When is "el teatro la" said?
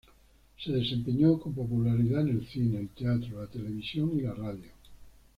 2.79-3.45